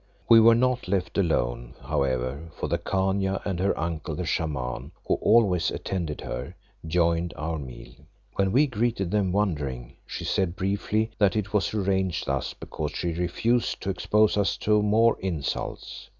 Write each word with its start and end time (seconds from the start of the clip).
We 0.27 0.39
were 0.39 0.55
not 0.55 0.87
left 0.87 1.19
alone, 1.19 1.75
however, 1.83 2.49
for 2.57 2.67
the 2.67 2.79
Khania 2.79 3.39
and 3.45 3.59
her 3.59 3.79
uncle, 3.79 4.15
the 4.15 4.25
Shaman, 4.25 4.93
who 5.05 5.13
always 5.21 5.69
attended 5.69 6.21
her, 6.21 6.55
joined 6.87 7.35
our 7.37 7.59
meal. 7.59 7.93
When 8.33 8.51
we 8.51 8.65
greeted 8.65 9.11
them 9.11 9.31
wondering, 9.31 9.97
she 10.07 10.23
said 10.25 10.55
briefly 10.55 11.11
that 11.19 11.35
it 11.35 11.53
was 11.53 11.71
arranged 11.75 12.25
thus 12.25 12.55
because 12.55 12.93
she 12.95 13.13
refused 13.13 13.79
to 13.83 13.91
expose 13.91 14.37
us 14.37 14.57
to 14.57 14.81
more 14.81 15.17
insults. 15.21 16.09